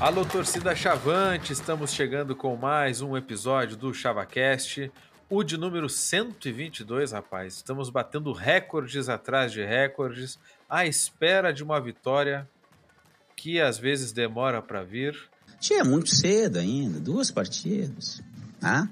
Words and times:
Alô, 0.00 0.24
torcida 0.24 0.74
Chavante, 0.74 1.52
estamos 1.52 1.92
chegando 1.92 2.34
com 2.34 2.56
mais 2.56 3.02
um 3.02 3.18
episódio 3.18 3.76
do 3.76 3.92
ChavaCast, 3.92 4.90
o 5.28 5.44
de 5.44 5.58
número 5.58 5.90
122, 5.90 7.12
rapaz. 7.12 7.56
Estamos 7.56 7.90
batendo 7.90 8.32
recordes 8.32 9.10
atrás 9.10 9.52
de 9.52 9.62
recordes, 9.62 10.38
à 10.70 10.86
espera 10.86 11.52
de 11.52 11.62
uma 11.62 11.78
vitória 11.78 12.48
que 13.36 13.60
às 13.60 13.76
vezes 13.76 14.10
demora 14.10 14.62
para 14.62 14.82
vir. 14.82 15.28
Tinha 15.60 15.84
muito 15.84 16.08
cedo 16.08 16.58
ainda, 16.58 16.98
duas 16.98 17.30
partidas. 17.30 18.22
Ah? 18.62 18.88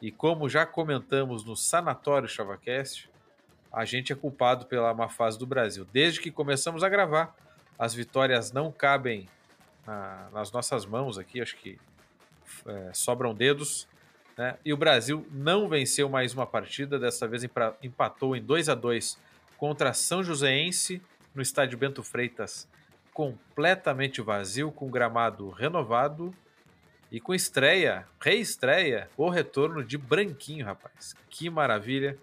E 0.00 0.12
como 0.12 0.48
já 0.48 0.64
comentamos 0.64 1.44
no 1.44 1.56
Sanatório 1.56 2.28
ChavaCast, 2.28 3.10
a 3.72 3.84
gente 3.84 4.12
é 4.12 4.16
culpado 4.16 4.66
pela 4.66 4.94
má 4.94 5.08
fase 5.08 5.36
do 5.36 5.46
Brasil. 5.46 5.84
Desde 5.92 6.20
que 6.20 6.30
começamos 6.30 6.84
a 6.84 6.88
gravar, 6.88 7.34
as 7.76 7.92
vitórias 7.92 8.52
não 8.52 8.70
cabem 8.70 9.28
na, 9.86 10.28
nas 10.32 10.50
nossas 10.52 10.86
mãos 10.86 11.18
aqui, 11.18 11.40
acho 11.40 11.56
que 11.56 11.78
é, 12.66 12.90
sobram 12.92 13.34
dedos. 13.34 13.86
Né? 14.36 14.56
E 14.64 14.72
o 14.72 14.76
Brasil 14.76 15.26
não 15.30 15.68
venceu 15.68 16.08
mais 16.08 16.34
uma 16.34 16.46
partida, 16.46 16.98
dessa 16.98 17.26
vez 17.26 17.44
empatou 17.82 18.36
em 18.36 18.42
2 18.42 18.68
a 18.68 18.74
2 18.74 19.18
contra 19.56 19.92
São 19.92 20.22
Joséense 20.22 21.00
no 21.34 21.42
estádio 21.42 21.78
Bento 21.78 22.02
Freitas, 22.02 22.68
completamente 23.12 24.20
vazio, 24.20 24.70
com 24.70 24.90
gramado 24.90 25.50
renovado 25.50 26.34
e 27.10 27.20
com 27.20 27.34
estreia, 27.34 28.06
reestreia, 28.20 29.08
o 29.16 29.28
retorno 29.28 29.84
de 29.84 29.96
Branquinho, 29.96 30.66
rapaz. 30.66 31.14
Que 31.30 31.48
maravilha! 31.48 32.18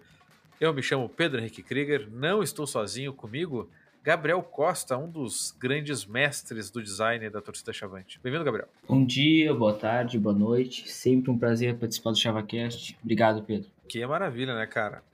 Eu 0.60 0.72
me 0.72 0.82
chamo 0.82 1.08
Pedro 1.08 1.40
Henrique 1.40 1.62
Krieger, 1.62 2.08
não 2.10 2.42
estou 2.42 2.66
sozinho 2.66 3.12
comigo. 3.12 3.68
Gabriel 4.04 4.42
Costa, 4.42 4.98
um 4.98 5.08
dos 5.08 5.54
grandes 5.56 6.04
mestres 6.04 6.72
do 6.72 6.82
design 6.82 7.30
da 7.30 7.40
torcida 7.40 7.72
Chavante. 7.72 8.18
Bem-vindo, 8.20 8.44
Gabriel. 8.44 8.68
Bom 8.88 9.06
dia, 9.06 9.54
boa 9.54 9.74
tarde, 9.74 10.18
boa 10.18 10.34
noite. 10.34 10.90
Sempre 10.90 11.30
um 11.30 11.38
prazer 11.38 11.76
participar 11.76 12.10
do 12.10 12.18
ChavaCast. 12.18 12.98
Obrigado, 13.00 13.44
Pedro. 13.44 13.70
Que 13.88 14.04
maravilha, 14.04 14.56
né, 14.56 14.66
cara? 14.66 15.04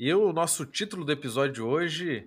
E 0.00 0.10
o 0.14 0.32
nosso 0.32 0.64
título 0.64 1.04
do 1.04 1.12
episódio 1.12 1.52
de 1.56 1.60
hoje 1.60 2.26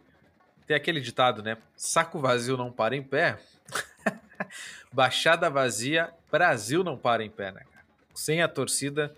tem 0.67 0.77
aquele 0.77 1.02
ditado, 1.02 1.42
né? 1.42 1.58
Saco 1.75 2.19
vazio 2.19 2.55
não 2.55 2.72
para 2.72 2.95
em 2.95 3.02
pé. 3.02 3.39
Baixada 4.94 5.49
vazia, 5.49 6.11
Brasil 6.31 6.83
não 6.83 6.97
para 6.99 7.23
em 7.23 7.31
pé, 7.31 7.52
né, 7.52 7.61
cara? 7.73 7.86
Sem 8.14 8.44
a 8.44 8.47
torcida, 8.47 9.11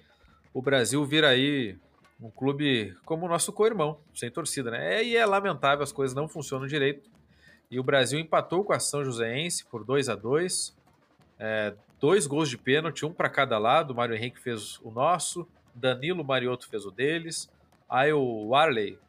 o 0.54 0.62
Brasil 0.62 1.04
vira 1.04 1.28
aí 1.28 1.76
um 2.24 2.32
clube 2.32 2.96
como 3.06 3.26
o 3.26 3.30
nosso 3.30 3.52
co-irmão, 3.52 4.00
sem 4.16 4.32
torcida, 4.32 4.72
né? 4.72 4.96
É, 4.96 5.04
e 5.04 5.16
é 5.16 5.26
lamentável, 5.26 5.84
as 5.84 5.92
coisas 5.92 6.16
não 6.16 6.28
funcionam 6.28 6.66
direito. 6.66 7.10
E 7.70 7.80
o 7.80 7.84
Brasil 7.84 8.20
empatou 8.20 8.64
com 8.64 8.72
a 8.72 8.80
São 8.80 9.04
Joséense 9.04 9.66
por 9.66 9.84
2 9.84 10.10
a 10.10 10.16
2 10.16 10.76
é, 11.40 11.74
Dois 12.00 12.28
gols 12.28 12.50
de 12.50 12.58
pênalti, 12.58 13.06
um 13.06 13.14
para 13.14 13.30
cada 13.30 13.58
lado. 13.58 13.92
O 13.92 13.96
Mário 13.96 14.14
Henrique 14.14 14.38
fez 14.38 14.78
o 14.82 14.92
nosso, 14.92 15.48
Danilo 15.74 16.22
Mariotto 16.22 16.68
fez 16.68 16.86
o 16.86 16.92
deles. 16.92 17.50
Aí 17.90 18.12
o 18.12 18.50
Warley, 18.50 19.00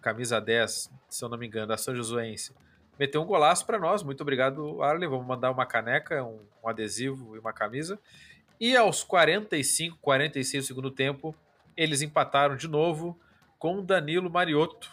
camisa 0.00 0.40
10, 0.40 0.90
se 1.06 1.22
eu 1.22 1.28
não 1.28 1.36
me 1.36 1.46
engano, 1.46 1.66
da 1.66 1.76
São 1.76 1.94
Joséense, 1.94 2.54
meteu 2.98 3.20
um 3.20 3.26
golaço 3.26 3.66
para 3.66 3.78
nós. 3.78 4.02
Muito 4.02 4.22
obrigado, 4.22 4.76
Warley. 4.76 5.06
Vamos 5.06 5.26
mandar 5.26 5.50
uma 5.50 5.66
caneca, 5.66 6.24
um, 6.24 6.40
um 6.64 6.68
adesivo 6.68 7.36
e 7.36 7.38
uma 7.38 7.52
camisa. 7.52 7.98
E 8.58 8.74
aos 8.74 9.04
45, 9.04 9.98
46 10.00 10.64
do 10.64 10.66
segundo 10.66 10.90
tempo, 10.90 11.36
eles 11.80 12.02
empataram 12.02 12.56
de 12.56 12.68
novo 12.68 13.18
com 13.58 13.82
Danilo 13.82 14.28
Mariotto, 14.28 14.90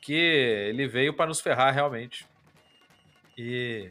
que 0.00 0.12
ele 0.12 0.86
veio 0.86 1.12
para 1.12 1.26
nos 1.26 1.40
ferrar 1.40 1.74
realmente. 1.74 2.24
E 3.36 3.90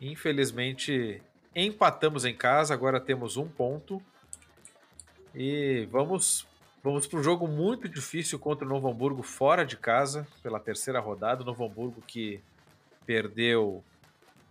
infelizmente 0.00 1.22
empatamos 1.54 2.24
em 2.24 2.34
casa, 2.34 2.72
agora 2.72 2.98
temos 2.98 3.36
um 3.36 3.46
ponto. 3.46 4.02
E 5.34 5.86
vamos 5.92 6.46
vamos 6.82 7.06
para 7.06 7.18
um 7.18 7.22
jogo 7.22 7.46
muito 7.46 7.86
difícil 7.86 8.38
contra 8.38 8.64
o 8.64 8.68
Novo 8.68 8.88
Hamburgo 8.88 9.22
fora 9.22 9.66
de 9.66 9.76
casa, 9.76 10.26
pela 10.42 10.58
terceira 10.58 11.00
rodada. 11.00 11.42
O 11.42 11.44
Novo 11.44 11.66
Hamburgo 11.66 12.00
que 12.00 12.40
perdeu 13.04 13.84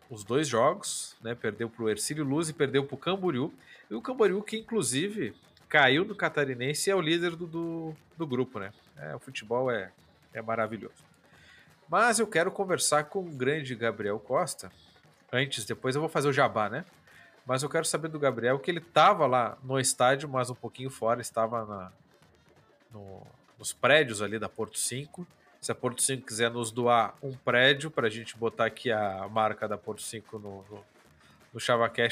os 0.07 0.24
dois 0.24 0.47
jogos, 0.47 1.18
né? 1.24 1.34
Perdeu 1.34 1.68
para 1.68 1.84
o 1.84 1.90
Ercílio 1.90 2.24
Luz 2.24 2.47
e 2.47 2.53
perdeu 2.53 2.85
para 2.85 2.94
o 2.94 3.00
Camboriú. 3.00 3.51
E 3.90 3.95
o 3.95 4.01
Camboriú 4.03 4.44
que, 4.44 4.57
inclusive, 4.57 5.34
caiu 5.75 6.06
no 6.06 6.16
Catarinense 6.16 6.90
e 6.90 6.94
é 6.94 6.96
o 6.96 7.02
líder 7.02 7.36
do, 7.36 7.46
do, 7.46 7.96
do 8.18 8.25
grupo, 8.25 8.59
né? 8.59 8.72
É, 8.96 9.13
o 9.13 9.19
futebol 9.19 9.69
é, 9.69 9.91
é 10.34 10.41
maravilhoso. 10.41 11.03
Mas 11.90 12.18
eu 12.18 12.25
quero 12.25 12.50
conversar 12.50 13.03
com 13.03 13.19
o 13.19 13.30
grande 13.30 13.75
Gabriel 13.75 14.18
Costa. 14.18 14.72
Antes, 15.34 15.66
depois 15.66 15.94
eu 15.94 16.00
vou 16.00 16.09
fazer 16.09 16.30
o 16.30 16.34
jabá, 16.34 16.69
né? 16.69 16.86
Mas 17.46 17.62
eu 17.62 17.68
quero 17.68 17.84
saber 17.84 18.08
do 18.08 18.18
Gabriel 18.18 18.58
que 18.58 18.72
ele 18.72 18.80
estava 18.80 19.28
lá 19.28 19.58
no 19.62 19.78
estádio, 19.78 20.30
mas 20.30 20.50
um 20.50 20.56
pouquinho 20.56 20.90
fora, 20.90 21.19
estava 21.19 21.66
na, 21.66 21.92
no, 22.90 23.22
nos 23.59 23.74
prédios 23.74 24.22
ali 24.22 24.40
da 24.40 24.47
Porto 24.47 24.80
5. 24.80 25.28
Se 25.59 25.74
a 25.74 25.75
Porto 25.75 26.02
5 26.02 26.25
quiser 26.25 26.50
nos 26.52 26.72
doar 26.72 27.16
um 27.22 27.34
prédio 27.34 27.92
para 27.92 28.07
a 28.07 28.09
gente 28.09 28.38
botar 28.38 28.68
aqui 28.68 28.94
a 28.94 29.28
marca 29.30 29.68
da 29.68 29.78
Porto 29.78 30.02
5 30.02 30.40
no, 30.40 30.63
no, 30.69 30.86
no 31.53 31.59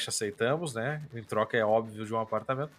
aceitamos, 0.06 0.74
né? 0.74 1.02
Em 1.14 1.22
troca, 1.22 1.56
é 1.56 1.64
óbvio, 1.64 2.04
de 2.04 2.12
um 2.12 2.20
apartamento. 2.20 2.72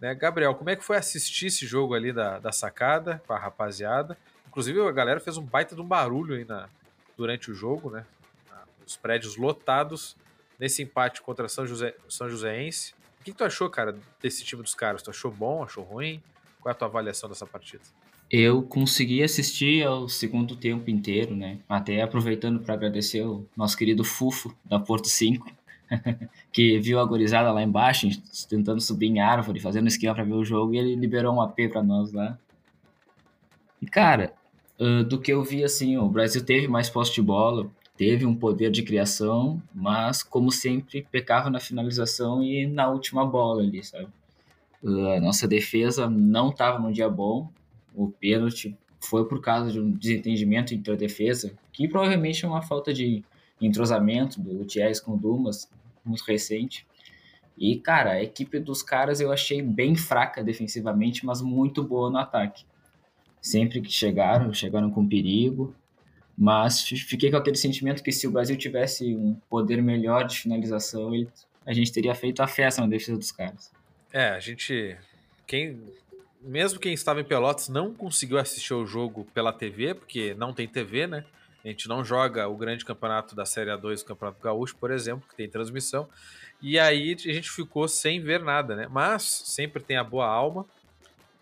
Né? 0.00 0.14
Gabriel, 0.14 0.54
como 0.54 0.70
é 0.70 0.76
que 0.76 0.84
foi 0.84 0.96
assistir 0.96 1.46
esse 1.46 1.66
jogo 1.66 1.94
ali 1.94 2.12
da, 2.12 2.38
da 2.38 2.52
sacada 2.52 3.22
com 3.26 3.32
a 3.32 3.38
rapaziada? 3.38 4.16
Inclusive, 4.48 4.80
a 4.80 4.92
galera 4.92 5.20
fez 5.20 5.36
um 5.36 5.42
baita 5.42 5.74
de 5.74 5.80
um 5.80 5.86
barulho 5.86 6.34
aí 6.34 6.44
na, 6.44 6.68
durante 7.16 7.50
o 7.50 7.54
jogo, 7.54 7.90
né? 7.90 8.04
Os 8.86 8.96
prédios 8.96 9.36
lotados 9.36 10.16
nesse 10.58 10.82
empate 10.82 11.20
contra 11.20 11.48
São, 11.48 11.66
José, 11.66 11.94
São 12.08 12.28
Joséense. 12.28 12.94
O 13.20 13.24
que, 13.24 13.32
que 13.32 13.36
tu 13.36 13.44
achou, 13.44 13.68
cara, 13.68 13.96
desse 14.22 14.44
time 14.44 14.62
dos 14.62 14.74
caras? 14.74 15.02
Tu 15.02 15.10
achou 15.10 15.30
bom, 15.30 15.62
achou 15.62 15.82
ruim? 15.82 16.22
Qual 16.60 16.70
é 16.70 16.72
a 16.72 16.74
tua 16.74 16.88
avaliação 16.88 17.28
dessa 17.28 17.46
partida? 17.46 17.82
Eu 18.30 18.62
consegui 18.62 19.22
assistir 19.22 19.86
ao 19.86 20.08
segundo 20.08 20.56
tempo 20.56 20.90
inteiro, 20.90 21.34
né? 21.34 21.58
Até 21.68 22.02
aproveitando 22.02 22.60
para 22.60 22.74
agradecer 22.74 23.22
o 23.22 23.46
nosso 23.56 23.76
querido 23.76 24.04
Fufo 24.04 24.56
da 24.64 24.80
Porto 24.80 25.08
5, 25.08 25.48
que 26.52 26.78
viu 26.78 26.98
a 26.98 27.04
gorizada 27.04 27.52
lá 27.52 27.62
embaixo, 27.62 28.08
tentando 28.48 28.80
subir 28.80 29.06
em 29.06 29.20
árvore, 29.20 29.60
fazendo 29.60 29.88
esquema 29.88 30.14
para 30.14 30.24
ver 30.24 30.34
o 30.34 30.44
jogo, 30.44 30.74
e 30.74 30.78
ele 30.78 30.94
liberou 30.94 31.34
um 31.34 31.40
AP 31.40 31.68
para 31.70 31.82
nós 31.82 32.12
lá. 32.12 32.38
E, 33.80 33.86
cara, 33.86 34.32
do 35.08 35.20
que 35.20 35.32
eu 35.32 35.42
vi, 35.42 35.64
assim, 35.64 35.96
o 35.96 36.08
Brasil 36.08 36.44
teve 36.44 36.68
mais 36.68 36.90
posse 36.90 37.14
de 37.14 37.22
bola, 37.22 37.70
teve 37.96 38.26
um 38.26 38.34
poder 38.34 38.70
de 38.70 38.82
criação, 38.82 39.62
mas, 39.74 40.22
como 40.22 40.50
sempre, 40.50 41.06
pecava 41.10 41.48
na 41.48 41.60
finalização 41.60 42.42
e 42.42 42.66
na 42.66 42.88
última 42.88 43.24
bola 43.24 43.62
ali, 43.62 43.82
sabe? 43.82 44.08
A 44.84 45.20
nossa 45.20 45.48
defesa 45.48 46.08
não 46.08 46.50
estava 46.50 46.78
num 46.78 46.92
dia 46.92 47.08
bom, 47.08 47.50
o 47.94 48.08
pênalti 48.08 48.76
foi 49.00 49.26
por 49.26 49.40
causa 49.40 49.72
de 49.72 49.80
um 49.80 49.90
desentendimento 49.90 50.74
entre 50.74 50.92
a 50.92 50.96
defesa, 50.96 51.54
que 51.72 51.88
provavelmente 51.88 52.44
é 52.44 52.48
uma 52.48 52.62
falta 52.62 52.92
de 52.92 53.24
entrosamento 53.60 54.40
do 54.40 54.64
Thierry 54.64 55.00
com 55.00 55.12
o 55.12 55.16
Dumas, 55.16 55.70
muito 56.04 56.22
recente. 56.24 56.86
E, 57.56 57.76
cara, 57.76 58.12
a 58.12 58.22
equipe 58.22 58.58
dos 58.58 58.82
caras 58.82 59.20
eu 59.20 59.32
achei 59.32 59.62
bem 59.62 59.96
fraca 59.96 60.44
defensivamente, 60.44 61.24
mas 61.24 61.40
muito 61.40 61.82
boa 61.82 62.10
no 62.10 62.18
ataque. 62.18 62.64
Sempre 63.40 63.80
que 63.80 63.90
chegaram, 63.90 64.52
chegaram 64.52 64.90
com 64.90 65.06
perigo. 65.06 65.74
Mas 66.36 66.82
fiquei 66.82 67.30
com 67.30 67.38
aquele 67.38 67.56
sentimento 67.56 68.02
que 68.02 68.12
se 68.12 68.26
o 68.26 68.30
Brasil 68.30 68.56
tivesse 68.58 69.16
um 69.16 69.34
poder 69.48 69.82
melhor 69.82 70.26
de 70.26 70.38
finalização, 70.38 71.14
ele, 71.14 71.28
a 71.64 71.72
gente 71.72 71.90
teria 71.90 72.14
feito 72.14 72.42
a 72.42 72.46
festa 72.46 72.82
na 72.82 72.86
defesa 72.86 73.16
dos 73.16 73.32
caras. 73.32 73.72
É, 74.12 74.28
a 74.28 74.38
gente. 74.38 74.96
Quem, 75.46 75.80
mesmo 76.42 76.78
quem 76.78 76.92
estava 76.92 77.20
em 77.20 77.24
Pelotas 77.24 77.70
não 77.70 77.94
conseguiu 77.94 78.38
assistir 78.38 78.74
o 78.74 78.84
jogo 78.84 79.26
pela 79.32 79.52
TV, 79.52 79.94
porque 79.94 80.34
não 80.34 80.52
tem 80.52 80.68
TV, 80.68 81.06
né? 81.06 81.24
A 81.66 81.68
gente 81.68 81.88
não 81.88 82.04
joga 82.04 82.46
o 82.46 82.56
grande 82.56 82.84
campeonato 82.84 83.34
da 83.34 83.44
Série 83.44 83.70
A2, 83.70 84.02
o 84.02 84.04
Campeonato 84.04 84.40
Gaúcho, 84.40 84.76
por 84.76 84.92
exemplo, 84.92 85.28
que 85.28 85.34
tem 85.34 85.48
transmissão. 85.48 86.08
E 86.62 86.78
aí 86.78 87.14
a 87.14 87.32
gente 87.32 87.50
ficou 87.50 87.88
sem 87.88 88.20
ver 88.20 88.40
nada, 88.40 88.76
né? 88.76 88.86
Mas 88.88 89.24
sempre 89.24 89.82
tem 89.82 89.96
a 89.96 90.04
boa 90.04 90.28
alma. 90.28 90.64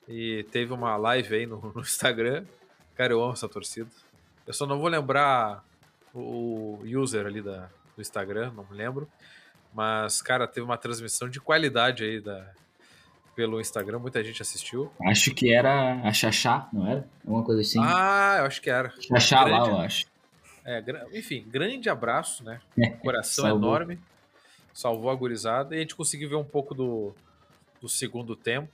E 0.08 0.46
teve 0.50 0.72
uma 0.72 0.96
live 0.96 1.34
aí 1.34 1.44
no, 1.44 1.60
no 1.74 1.82
Instagram. 1.82 2.46
Cara, 2.96 3.12
eu 3.12 3.22
amo 3.22 3.34
essa 3.34 3.46
torcida. 3.46 3.90
Eu 4.46 4.54
só 4.54 4.66
não 4.66 4.78
vou 4.78 4.88
lembrar 4.88 5.62
o 6.14 6.78
user 6.86 7.26
ali 7.26 7.42
da, 7.42 7.68
do 7.94 8.00
Instagram, 8.00 8.50
não 8.56 8.66
me 8.70 8.78
lembro. 8.78 9.06
Mas, 9.74 10.22
cara, 10.22 10.46
teve 10.46 10.64
uma 10.64 10.78
transmissão 10.78 11.28
de 11.28 11.38
qualidade 11.38 12.02
aí 12.02 12.18
da, 12.18 12.50
pelo 13.36 13.60
Instagram, 13.60 13.98
muita 13.98 14.24
gente 14.24 14.40
assistiu. 14.40 14.90
Acho 15.04 15.34
que 15.34 15.52
era 15.52 16.00
a 16.02 16.12
Xaxá, 16.14 16.66
não 16.72 16.86
era? 16.86 17.06
Alguma 17.26 17.44
coisa 17.44 17.60
assim. 17.60 17.78
Ah, 17.82 18.36
eu 18.38 18.46
acho 18.46 18.62
que 18.62 18.70
era. 18.70 18.90
Xaxá 18.98 19.44
lá, 19.44 19.68
eu 19.68 19.78
acho. 19.80 20.13
É, 20.64 20.82
enfim, 21.12 21.44
grande 21.46 21.90
abraço, 21.90 22.42
né? 22.42 22.60
Coração 23.02 23.48
enorme. 23.48 23.98
Salvou 24.72 25.10
a 25.10 25.14
gurizada. 25.14 25.74
E 25.74 25.78
a 25.78 25.80
gente 25.80 25.94
conseguiu 25.94 26.28
ver 26.28 26.36
um 26.36 26.44
pouco 26.44 26.74
do, 26.74 27.14
do 27.80 27.88
segundo 27.88 28.34
tempo. 28.34 28.68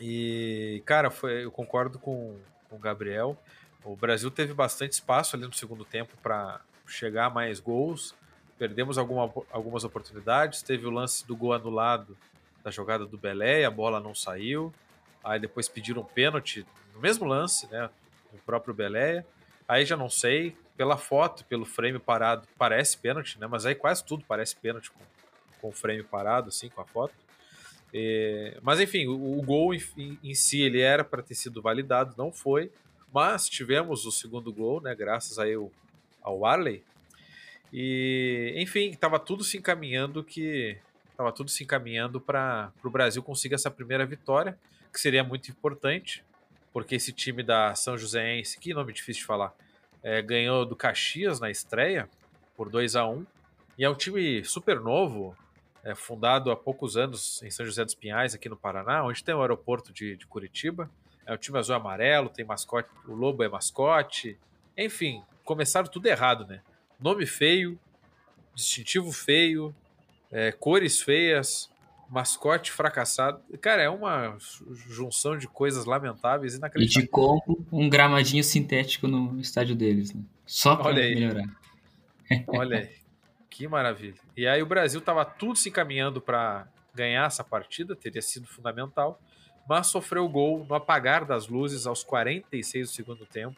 E, 0.00 0.82
cara, 0.84 1.10
foi, 1.10 1.44
eu 1.44 1.50
concordo 1.50 1.98
com, 1.98 2.36
com 2.68 2.76
o 2.76 2.78
Gabriel. 2.78 3.38
O 3.84 3.96
Brasil 3.96 4.30
teve 4.30 4.52
bastante 4.52 4.92
espaço 4.92 5.36
ali 5.36 5.46
no 5.46 5.52
segundo 5.52 5.84
tempo 5.84 6.16
para 6.22 6.60
chegar 6.86 7.26
a 7.26 7.30
mais 7.30 7.60
gols. 7.60 8.14
perdemos 8.58 8.98
alguma, 8.98 9.32
algumas 9.50 9.84
oportunidades. 9.84 10.62
Teve 10.62 10.86
o 10.86 10.90
lance 10.90 11.26
do 11.26 11.36
gol 11.36 11.52
anulado 11.52 12.16
da 12.62 12.70
jogada 12.70 13.04
do 13.04 13.18
Belé, 13.18 13.64
a 13.64 13.70
bola 13.70 13.98
não 13.98 14.14
saiu. 14.14 14.72
Aí 15.24 15.38
depois 15.38 15.68
pediram 15.68 16.02
um 16.02 16.04
pênalti 16.04 16.66
no 16.94 17.00
mesmo 17.00 17.26
lance, 17.26 17.66
né? 17.68 17.90
O 18.32 18.38
próprio 18.38 18.74
Belé. 18.74 19.24
Aí 19.68 19.84
já 19.84 19.96
não 19.96 20.08
sei. 20.08 20.56
Pela 20.76 20.96
foto, 20.96 21.44
pelo 21.44 21.64
frame 21.64 21.98
parado, 21.98 22.48
parece 22.58 22.96
pênalti, 22.96 23.38
né? 23.38 23.46
Mas 23.46 23.66
aí 23.66 23.74
quase 23.74 24.04
tudo 24.04 24.24
parece 24.26 24.56
pênalti 24.56 24.90
com, 24.90 25.00
com 25.60 25.68
o 25.68 25.72
frame 25.72 26.02
parado, 26.02 26.48
assim, 26.48 26.68
com 26.70 26.80
a 26.80 26.84
foto. 26.84 27.14
É, 27.92 28.58
mas 28.62 28.80
enfim, 28.80 29.06
o, 29.06 29.38
o 29.38 29.42
gol 29.42 29.74
em, 29.74 30.18
em, 30.24 30.34
si 30.34 30.62
ele 30.62 30.80
era 30.80 31.04
para 31.04 31.22
ter 31.22 31.34
sido 31.34 31.60
validado, 31.60 32.14
não 32.16 32.32
foi. 32.32 32.70
Mas 33.12 33.48
tivemos 33.48 34.06
o 34.06 34.10
segundo 34.10 34.52
gol, 34.52 34.80
né? 34.80 34.94
Graças 34.94 35.38
aí 35.38 35.54
ao, 35.54 35.70
ao 36.22 36.46
Arley. 36.46 36.82
E 37.70 38.54
enfim, 38.56 38.90
estava 38.90 39.18
tudo 39.18 39.44
se 39.44 39.58
encaminhando 39.58 40.24
que 40.24 40.78
estava 41.10 41.30
tudo 41.32 41.50
se 41.50 41.62
encaminhando 41.62 42.20
para 42.20 42.72
o 42.82 42.90
Brasil 42.90 43.22
conseguir 43.22 43.54
essa 43.54 43.70
primeira 43.70 44.04
vitória, 44.04 44.58
que 44.92 45.00
seria 45.00 45.22
muito 45.22 45.50
importante, 45.50 46.24
porque 46.72 46.94
esse 46.94 47.12
time 47.12 47.42
da 47.42 47.74
São 47.74 47.98
Joséense, 47.98 48.58
que 48.58 48.72
nome 48.72 48.92
difícil 48.92 49.20
de 49.20 49.26
falar, 49.26 49.54
é, 50.02 50.20
ganhou 50.22 50.64
do 50.64 50.74
Caxias 50.74 51.38
na 51.38 51.50
estreia 51.50 52.08
por 52.56 52.68
2 52.68 52.96
a 52.96 53.06
1 53.06 53.26
e 53.78 53.84
é 53.84 53.90
um 53.90 53.94
time 53.94 54.44
super 54.44 54.80
novo, 54.80 55.36
é, 55.84 55.94
fundado 55.94 56.50
há 56.50 56.56
poucos 56.56 56.96
anos 56.96 57.42
em 57.42 57.50
São 57.50 57.64
José 57.64 57.84
dos 57.84 57.94
Pinhais, 57.94 58.34
aqui 58.34 58.48
no 58.48 58.56
Paraná, 58.56 59.04
onde 59.04 59.24
tem 59.24 59.34
o 59.34 59.40
aeroporto 59.40 59.92
de, 59.92 60.16
de 60.16 60.26
Curitiba. 60.26 60.90
É 61.26 61.32
um 61.32 61.36
time 61.36 61.58
azul 61.58 61.74
e 61.74 61.78
amarelo, 61.78 62.28
tem 62.28 62.44
mascote, 62.44 62.88
o 63.06 63.14
Lobo 63.14 63.42
é 63.42 63.48
mascote. 63.48 64.38
Enfim, 64.76 65.22
começaram 65.44 65.88
tudo 65.88 66.06
errado, 66.06 66.46
né? 66.46 66.62
Nome 67.00 67.26
feio, 67.26 67.78
distintivo 68.54 69.10
feio, 69.12 69.74
é, 70.30 70.52
cores 70.52 71.00
feias, 71.00 71.70
mascote 72.12 72.70
fracassado. 72.70 73.40
Cara, 73.58 73.80
é 73.80 73.88
uma 73.88 74.36
junção 74.86 75.34
de 75.38 75.48
coisas 75.48 75.86
lamentáveis 75.86 76.52
e 76.52 76.58
inacreditáveis. 76.58 77.04
E 77.04 77.06
de 77.06 77.08
como 77.08 77.66
um 77.72 77.88
gramadinho 77.88 78.44
sintético 78.44 79.08
no 79.08 79.40
estádio 79.40 79.74
deles, 79.74 80.12
né? 80.12 80.20
Só 80.44 80.76
para 80.76 80.92
melhorar. 80.92 81.48
Olha 82.48 82.80
aí, 82.80 82.90
que 83.48 83.66
maravilha. 83.66 84.20
E 84.36 84.46
aí 84.46 84.62
o 84.62 84.66
Brasil 84.66 85.00
estava 85.00 85.24
tudo 85.24 85.56
se 85.56 85.70
encaminhando 85.70 86.20
para 86.20 86.68
ganhar 86.94 87.26
essa 87.26 87.42
partida, 87.42 87.96
teria 87.96 88.20
sido 88.20 88.46
fundamental, 88.46 89.18
mas 89.66 89.86
sofreu 89.86 90.26
o 90.26 90.28
gol 90.28 90.66
no 90.68 90.74
apagar 90.74 91.24
das 91.24 91.48
luzes 91.48 91.86
aos 91.86 92.04
46 92.04 92.90
do 92.90 92.94
segundo 92.94 93.24
tempo. 93.24 93.56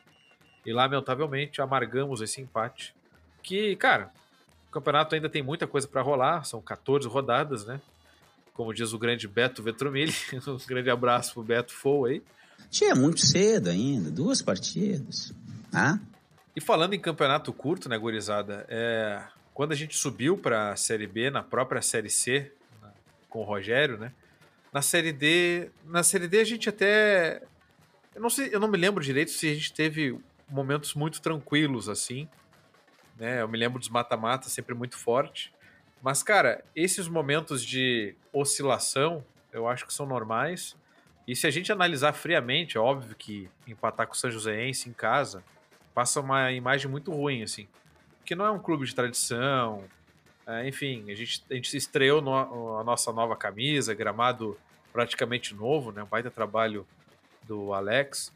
E 0.64 0.72
lamentavelmente 0.72 1.60
amargamos 1.60 2.20
esse 2.20 2.40
empate. 2.40 2.94
Que, 3.42 3.74
cara, 3.74 4.12
o 4.68 4.70
campeonato 4.70 5.16
ainda 5.16 5.28
tem 5.28 5.42
muita 5.42 5.66
coisa 5.66 5.88
para 5.88 6.02
rolar, 6.02 6.44
são 6.44 6.62
14 6.62 7.08
rodadas, 7.08 7.66
né? 7.66 7.80
Como 8.54 8.72
diz 8.72 8.94
o 8.94 8.98
grande 8.98 9.28
Beto 9.28 9.62
Vetromilli. 9.62 10.14
um 10.48 10.66
grande 10.66 10.88
abraço 10.88 11.34
pro 11.34 11.42
Beto 11.42 11.74
Fou 11.74 12.06
aí. 12.06 12.22
Tinha 12.70 12.94
muito 12.94 13.20
cedo 13.20 13.68
ainda, 13.68 14.10
duas 14.10 14.40
partidas. 14.40 15.34
Ah? 15.72 15.98
E 16.56 16.60
falando 16.60 16.94
em 16.94 17.00
campeonato 17.00 17.52
curto, 17.52 17.88
né, 17.88 17.98
gurizada? 17.98 18.64
É, 18.68 19.22
quando 19.52 19.72
a 19.72 19.76
gente 19.76 19.96
subiu 19.96 20.38
para 20.38 20.72
a 20.72 20.76
Série 20.76 21.06
B, 21.06 21.30
na 21.30 21.42
própria 21.42 21.82
Série 21.82 22.08
C, 22.08 22.50
com 23.28 23.40
o 23.40 23.44
Rogério, 23.44 23.98
né? 23.98 24.12
Na 24.72 24.80
Série 24.80 25.12
D, 25.12 25.68
na 25.84 26.02
Série 26.02 26.26
D 26.26 26.40
a 26.40 26.44
gente 26.44 26.68
até 26.68 27.42
eu 28.14 28.20
não 28.20 28.30
sei, 28.30 28.50
eu 28.52 28.60
não 28.60 28.68
me 28.68 28.78
lembro 28.78 29.02
direito 29.02 29.32
se 29.32 29.50
a 29.50 29.54
gente 29.54 29.72
teve 29.72 30.18
momentos 30.48 30.94
muito 30.94 31.20
tranquilos 31.20 31.88
assim, 31.88 32.28
né? 33.16 33.42
Eu 33.42 33.48
me 33.48 33.58
lembro 33.58 33.78
dos 33.78 33.88
mata-mata 33.88 34.48
sempre 34.48 34.74
muito 34.74 34.96
forte. 34.96 35.52
Mas, 36.04 36.22
cara, 36.22 36.62
esses 36.76 37.08
momentos 37.08 37.64
de 37.64 38.14
oscilação 38.30 39.24
eu 39.50 39.66
acho 39.66 39.86
que 39.86 39.94
são 39.94 40.04
normais. 40.04 40.76
E 41.26 41.34
se 41.34 41.46
a 41.46 41.50
gente 41.50 41.72
analisar 41.72 42.12
friamente, 42.12 42.76
é 42.76 42.80
óbvio 42.80 43.16
que 43.16 43.48
empatar 43.66 44.06
com 44.06 44.12
o 44.12 44.16
São 44.16 44.30
Joséense 44.30 44.90
em 44.90 44.92
casa 44.92 45.42
passa 45.94 46.20
uma 46.20 46.52
imagem 46.52 46.90
muito 46.90 47.10
ruim, 47.10 47.42
assim. 47.42 47.66
Porque 48.18 48.34
não 48.34 48.44
é 48.44 48.50
um 48.50 48.58
clube 48.58 48.84
de 48.84 48.94
tradição. 48.94 49.84
É, 50.46 50.68
enfim, 50.68 51.10
a 51.10 51.14
gente, 51.14 51.42
a 51.50 51.54
gente 51.54 51.74
estreou 51.74 52.20
no, 52.20 52.78
a 52.78 52.84
nossa 52.84 53.10
nova 53.10 53.34
camisa, 53.34 53.94
gramado 53.94 54.58
praticamente 54.92 55.54
novo, 55.54 55.90
né? 55.90 56.02
Um 56.02 56.06
baita 56.06 56.30
trabalho 56.30 56.86
do 57.44 57.72
Alex. 57.72 58.30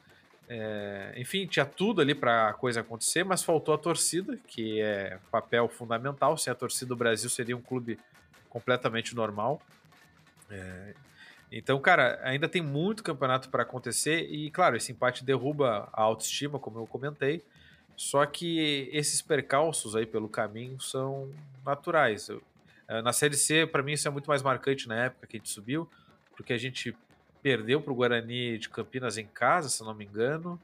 É, 0.49 1.13
enfim, 1.17 1.47
tinha 1.47 1.67
tudo 1.67 2.01
ali 2.01 2.15
para 2.15 2.49
a 2.49 2.53
coisa 2.55 2.81
acontecer, 2.81 3.23
mas 3.23 3.43
faltou 3.43 3.75
a 3.75 3.79
torcida, 3.79 4.39
que 4.47 4.81
é 4.81 5.19
papel 5.31 5.69
fundamental. 5.69 6.39
Sem 6.39 6.51
a 6.51 6.55
torcida, 6.55 6.95
o 6.95 6.97
Brasil 6.97 7.29
seria 7.29 7.57
um 7.57 7.61
clube 7.61 7.99
completamente 8.49 9.15
normal. 9.15 9.61
É, 10.51 10.95
então, 11.53 11.79
cara, 11.81 12.19
ainda 12.23 12.49
tem 12.49 12.63
muito 12.63 13.03
campeonato 13.03 13.51
para 13.51 13.63
acontecer 13.63 14.23
e, 14.31 14.51
claro, 14.51 14.77
esse 14.77 14.93
empate 14.93 15.25
derruba 15.25 15.89
a 15.93 16.03
autoestima, 16.03 16.59
como 16.59 16.79
eu 16.79 16.87
comentei. 16.87 17.45
Só 17.97 18.25
que 18.25 18.89
esses 18.93 19.21
percalços 19.21 19.97
aí 19.97 20.07
pelo 20.07 20.29
caminho 20.29 20.81
são 20.81 21.31
naturais. 21.65 22.29
Eu, 22.29 22.43
é, 22.87 23.03
na 23.03 23.13
Série 23.13 23.37
C, 23.37 23.67
para 23.67 23.83
mim, 23.83 23.93
isso 23.93 24.09
é 24.09 24.11
muito 24.11 24.29
mais 24.29 24.43
marcante 24.43 24.89
na 24.89 25.05
época 25.05 25.27
que 25.27 25.37
a 25.37 25.41
gente 25.41 25.51
subiu, 25.51 25.89
porque 26.37 26.53
a 26.53 26.59
gente 26.59 26.97
perdeu 27.49 27.81
para 27.81 27.91
o 27.91 27.97
Guarani 27.97 28.59
de 28.59 28.69
Campinas 28.69 29.17
em 29.17 29.27
casa, 29.27 29.71
se 29.71 29.83
não 29.83 29.95
me 29.95 30.05
engano. 30.05 30.61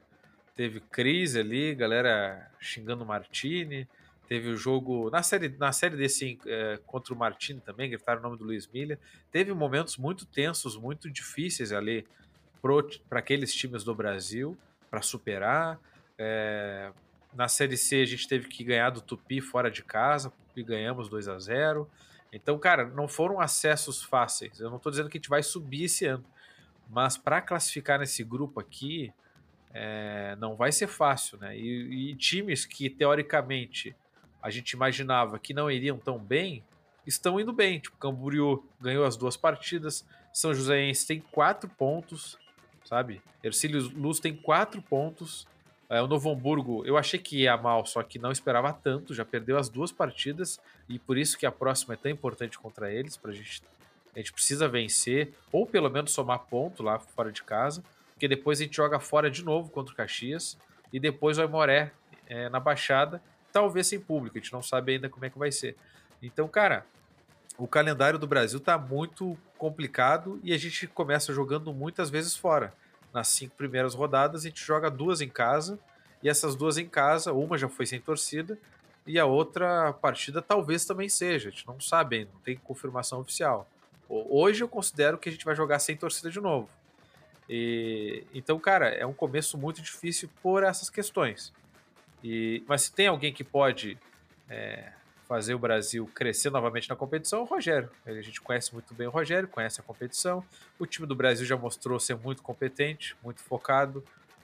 Teve 0.55 0.79
crise 0.79 1.39
ali, 1.39 1.73
galera 1.73 2.47
xingando 2.59 3.03
o 3.03 3.07
Martini. 3.07 3.87
Teve 4.27 4.49
o 4.49 4.55
jogo 4.55 5.09
na 5.09 5.23
série, 5.23 5.49
na 5.57 5.71
série 5.71 5.97
desse 5.97 6.37
é, 6.45 6.79
contra 6.85 7.11
o 7.11 7.17
Martini 7.17 7.59
também, 7.59 7.89
gritaram 7.89 8.19
o 8.19 8.23
nome 8.23 8.37
do 8.37 8.43
Luiz 8.43 8.67
Milha. 8.67 8.99
Teve 9.31 9.51
momentos 9.51 9.97
muito 9.97 10.27
tensos, 10.27 10.77
muito 10.77 11.09
difíceis 11.09 11.71
ali 11.71 12.05
para 13.09 13.17
aqueles 13.17 13.51
times 13.51 13.83
do 13.83 13.95
Brasil 13.95 14.55
para 14.87 15.01
superar. 15.01 15.79
É, 16.19 16.91
na 17.33 17.47
série 17.47 17.77
C 17.77 18.03
a 18.03 18.05
gente 18.05 18.27
teve 18.27 18.47
que 18.47 18.63
ganhar 18.63 18.91
do 18.91 19.01
Tupi 19.01 19.41
fora 19.41 19.71
de 19.71 19.81
casa 19.83 20.31
e 20.55 20.61
ganhamos 20.61 21.09
2 21.09 21.29
a 21.29 21.39
0. 21.39 21.89
Então, 22.31 22.59
cara, 22.59 22.85
não 22.85 23.07
foram 23.07 23.39
acessos 23.39 24.03
fáceis. 24.03 24.59
Eu 24.59 24.69
não 24.69 24.77
estou 24.77 24.91
dizendo 24.91 25.09
que 25.09 25.17
a 25.17 25.19
gente 25.19 25.29
vai 25.29 25.41
subir 25.41 25.85
esse 25.85 26.05
ano, 26.05 26.23
mas 26.89 27.17
para 27.17 27.41
classificar 27.41 27.99
nesse 27.99 28.23
grupo 28.23 28.59
aqui, 28.59 29.13
é, 29.73 30.35
não 30.39 30.55
vai 30.55 30.71
ser 30.71 30.87
fácil, 30.87 31.37
né? 31.37 31.57
E, 31.57 32.11
e, 32.11 32.15
times 32.15 32.65
que 32.65 32.89
teoricamente 32.89 33.95
a 34.41 34.49
gente 34.49 34.71
imaginava 34.71 35.37
que 35.37 35.53
não 35.53 35.69
iriam 35.69 35.97
tão 35.97 36.17
bem, 36.17 36.63
estão 37.05 37.39
indo 37.39 37.51
bem. 37.51 37.79
Tipo, 37.79 37.97
Camboriú 37.97 38.63
ganhou 38.79 39.03
as 39.05 39.17
duas 39.17 39.35
partidas, 39.35 40.05
São 40.31 40.53
Joséense 40.53 41.05
tem 41.05 41.19
quatro 41.19 41.69
pontos, 41.69 42.37
sabe? 42.85 43.21
Ercílio 43.43 43.91
Luz 43.95 44.19
tem 44.19 44.33
quatro 44.33 44.81
pontos. 44.81 45.45
É, 45.89 46.01
o 46.01 46.07
Novo 46.07 46.31
Hamburgo, 46.31 46.83
eu 46.85 46.97
achei 46.97 47.19
que 47.19 47.41
ia 47.41 47.55
mal, 47.57 47.85
só 47.85 48.01
que 48.01 48.17
não 48.17 48.31
esperava 48.31 48.73
tanto, 48.73 49.13
já 49.13 49.23
perdeu 49.23 49.57
as 49.57 49.69
duas 49.69 49.91
partidas 49.91 50.59
e 50.89 50.97
por 50.97 51.15
isso 51.15 51.37
que 51.37 51.45
a 51.45 51.51
próxima 51.51 51.93
é 51.93 51.97
tão 51.97 52.11
importante 52.11 52.57
contra 52.57 52.91
eles, 52.91 53.17
para 53.17 53.29
a 53.31 53.33
gente 53.35 53.61
a 54.15 54.19
gente 54.19 54.31
precisa 54.31 54.67
vencer, 54.67 55.33
ou 55.51 55.65
pelo 55.67 55.89
menos 55.89 56.11
somar 56.11 56.39
ponto 56.39 56.81
lá 56.81 56.97
fora 56.97 57.31
de 57.31 57.43
casa, 57.43 57.83
porque 58.13 58.27
depois 58.27 58.59
a 58.59 58.63
gente 58.63 58.75
joga 58.75 58.99
fora 58.99 59.29
de 59.29 59.43
novo 59.43 59.69
contra 59.69 59.93
o 59.93 59.97
Caxias, 59.97 60.57
e 60.91 60.99
depois 60.99 61.37
o 61.37 61.41
Aimoré 61.41 61.91
é, 62.27 62.47
na 62.49 62.59
Baixada, 62.59 63.21
talvez 63.51 63.87
sem 63.87 63.99
público, 63.99 64.37
a 64.37 64.41
gente 64.41 64.53
não 64.53 64.63
sabe 64.63 64.93
ainda 64.93 65.09
como 65.09 65.25
é 65.25 65.29
que 65.29 65.37
vai 65.37 65.51
ser. 65.51 65.75
Então, 66.21 66.47
cara, 66.47 66.85
o 67.57 67.67
calendário 67.67 68.17
do 68.17 68.27
Brasil 68.27 68.59
tá 68.59 68.77
muito 68.77 69.37
complicado 69.57 70.39
e 70.43 70.53
a 70.53 70.57
gente 70.57 70.87
começa 70.87 71.33
jogando 71.33 71.73
muitas 71.73 72.09
vezes 72.09 72.35
fora. 72.35 72.73
Nas 73.13 73.27
cinco 73.29 73.55
primeiras 73.55 73.93
rodadas, 73.93 74.41
a 74.41 74.49
gente 74.49 74.63
joga 74.63 74.89
duas 74.89 75.21
em 75.21 75.29
casa, 75.29 75.79
e 76.23 76.29
essas 76.29 76.55
duas 76.55 76.77
em 76.77 76.87
casa, 76.87 77.33
uma 77.33 77.57
já 77.57 77.69
foi 77.69 77.85
sem 77.85 77.99
torcida, 77.99 78.57
e 79.05 79.19
a 79.19 79.25
outra 79.25 79.93
partida 79.93 80.41
talvez 80.41 80.85
também 80.85 81.07
seja. 81.07 81.49
A 81.49 81.51
gente 81.51 81.67
não 81.67 81.79
sabe 81.79 82.27
não 82.33 82.39
tem 82.41 82.57
confirmação 82.57 83.19
oficial. 83.19 83.69
Hoje 84.07 84.63
eu 84.63 84.67
considero 84.67 85.17
que 85.17 85.29
a 85.29 85.31
gente 85.31 85.45
vai 85.45 85.55
jogar 85.55 85.79
sem 85.79 85.97
torcida 85.97 86.29
de 86.29 86.39
novo. 86.39 86.69
E, 87.49 88.23
então, 88.33 88.59
cara, 88.59 88.89
é 88.89 89.05
um 89.05 89.13
começo 89.13 89.57
muito 89.57 89.81
difícil 89.81 90.29
por 90.41 90.63
essas 90.63 90.89
questões. 90.89 91.53
E, 92.23 92.63
mas 92.67 92.83
se 92.83 92.91
tem 92.91 93.07
alguém 93.07 93.33
que 93.33 93.43
pode 93.43 93.97
é, 94.49 94.91
fazer 95.27 95.53
o 95.53 95.59
Brasil 95.59 96.09
crescer 96.13 96.49
novamente 96.49 96.89
na 96.89 96.95
competição, 96.95 97.39
é 97.39 97.41
o 97.43 97.45
Rogério. 97.45 97.89
A 98.05 98.21
gente 98.21 98.41
conhece 98.41 98.73
muito 98.73 98.93
bem 98.93 99.07
o 99.07 99.11
Rogério, 99.11 99.47
conhece 99.47 99.79
a 99.79 99.83
competição. 99.83 100.43
O 100.79 100.85
time 100.85 101.07
do 101.07 101.15
Brasil 101.15 101.45
já 101.45 101.57
mostrou 101.57 101.99
ser 101.99 102.15
muito 102.15 102.41
competente, 102.41 103.15
muito 103.23 103.41
focado. 103.41 104.03